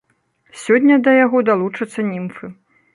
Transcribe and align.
Сёння 0.61 0.95
да 1.09 1.15
яго 1.25 1.45
далучацца 1.53 1.99
німфы. 2.13 2.55